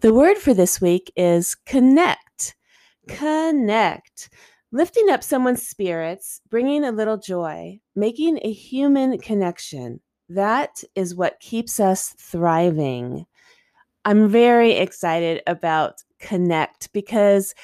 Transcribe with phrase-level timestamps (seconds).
[0.00, 2.54] The word for this week is connect.
[3.08, 4.32] Connect.
[4.70, 9.98] Lifting up someone's spirits, bringing a little joy, making a human connection.
[10.28, 13.26] That is what keeps us thriving.
[14.04, 17.56] I'm very excited about Connect because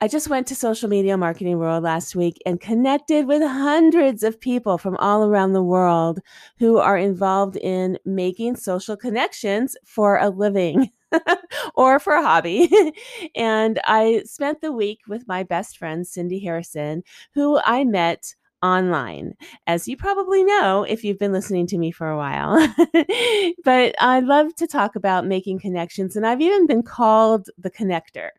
[0.00, 4.40] I just went to Social Media Marketing World last week and connected with hundreds of
[4.40, 6.18] people from all around the world
[6.58, 10.90] who are involved in making social connections for a living.
[11.74, 12.70] or for a hobby.
[13.34, 17.02] and I spent the week with my best friend, Cindy Harrison,
[17.34, 19.34] who I met online,
[19.66, 22.56] as you probably know if you've been listening to me for a while.
[23.64, 28.30] but I love to talk about making connections, and I've even been called the connector.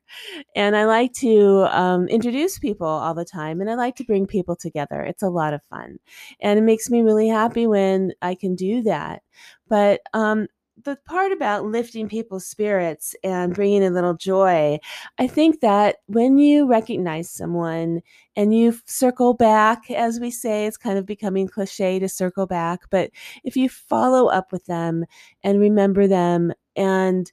[0.55, 4.27] And I like to um, introduce people all the time, and I like to bring
[4.27, 5.01] people together.
[5.01, 5.97] It's a lot of fun,
[6.39, 9.23] and it makes me really happy when I can do that.
[9.67, 10.47] But um,
[10.83, 14.79] the part about lifting people's spirits and bringing a little joy,
[15.17, 18.01] I think that when you recognize someone
[18.35, 22.81] and you circle back, as we say, it's kind of becoming cliche to circle back,
[22.89, 23.11] but
[23.43, 25.05] if you follow up with them
[25.43, 27.31] and remember them and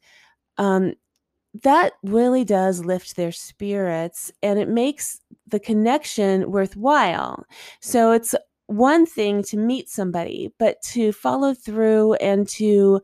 [0.58, 0.94] um,
[1.62, 7.44] that really does lift their spirits and it makes the connection worthwhile.
[7.80, 8.34] So it's
[8.68, 13.00] one thing to meet somebody, but to follow through and to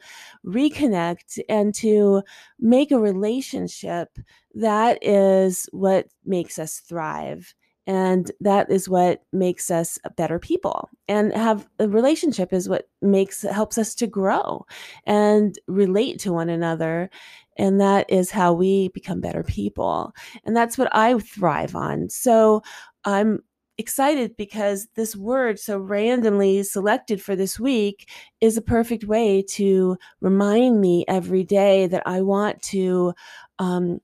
[0.46, 2.22] reconnect and to
[2.60, 4.10] make a relationship,
[4.54, 7.54] that is what makes us thrive.
[7.86, 10.90] And that is what makes us better people.
[11.08, 14.66] And have a relationship is what makes helps us to grow
[15.06, 17.08] and relate to one another.
[17.56, 20.12] And that is how we become better people.
[20.44, 22.10] And that's what I thrive on.
[22.10, 22.62] So
[23.04, 23.40] I'm
[23.78, 28.08] excited because this word so randomly selected for this week
[28.40, 33.14] is a perfect way to remind me every day that I want to
[33.58, 34.00] um,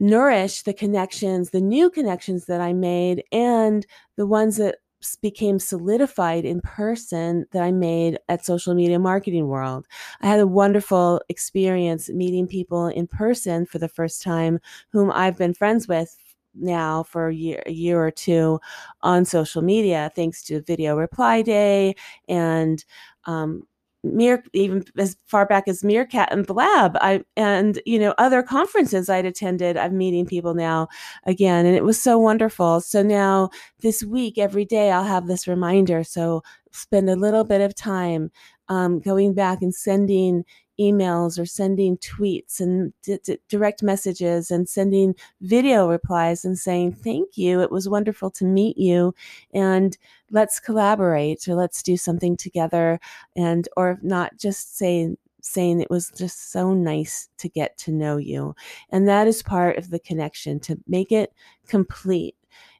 [0.00, 3.86] nourish the connections, the new connections that I made, and
[4.16, 4.76] the ones that
[5.20, 9.86] became solidified in person that I made at Social Media Marketing World.
[10.20, 15.36] I had a wonderful experience meeting people in person for the first time whom I've
[15.36, 16.16] been friends with
[16.54, 18.60] now for a year, a year or two
[19.02, 21.94] on social media, thanks to Video Reply Day
[22.28, 22.84] and
[23.24, 23.62] um,
[24.04, 29.08] Mere, even as far back as Meerkat and Blab, I and you know other conferences
[29.08, 29.76] I'd attended.
[29.76, 30.88] I'm meeting people now
[31.24, 32.80] again, and it was so wonderful.
[32.80, 36.02] So now this week, every day, I'll have this reminder.
[36.02, 36.42] So
[36.72, 38.32] spend a little bit of time
[38.72, 40.46] um, going back and sending
[40.80, 46.90] emails or sending tweets and d- d- direct messages and sending video replies and saying
[46.90, 47.60] thank you.
[47.60, 49.14] It was wonderful to meet you.
[49.52, 49.98] And
[50.30, 52.98] let's collaborate or let's do something together.
[53.36, 58.16] And or not just saying saying it was just so nice to get to know
[58.16, 58.54] you.
[58.90, 61.32] And that is part of the connection to make it
[61.66, 62.36] complete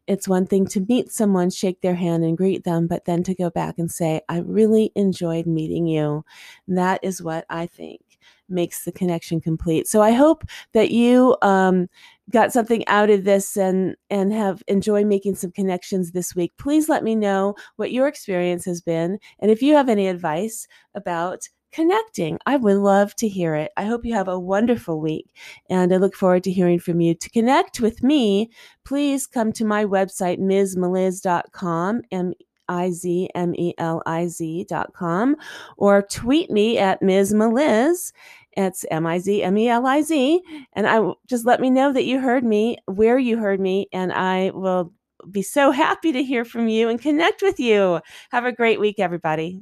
[0.07, 3.35] it's one thing to meet someone, shake their hand, and greet them, but then to
[3.35, 6.25] go back and say, I really enjoyed meeting you.
[6.69, 8.01] That is what I think
[8.49, 9.87] makes the connection complete.
[9.89, 11.89] So I hope that you um,
[12.31, 16.53] got something out of this and and have enjoyed making some connections this week.
[16.59, 20.67] Please let me know what your experience has been, and if you have any advice
[20.95, 22.39] about connecting.
[22.47, 23.73] I would love to hear it.
[23.77, 25.35] I hope you have a wonderful week
[25.69, 27.15] and I look forward to hearing from you.
[27.15, 28.51] To connect with me,
[28.85, 32.35] please come to my website, mizmeliz.com, M
[32.69, 35.37] I Z M E L I Z.com,
[35.77, 38.13] or tweet me at MizMeliz.
[38.53, 40.41] It's M I Z M E L I Z.
[40.75, 44.13] And I just let me know that you heard me, where you heard me, and
[44.13, 44.93] I will
[45.31, 48.01] be so happy to hear from you and connect with you.
[48.31, 49.61] Have a great week, everybody.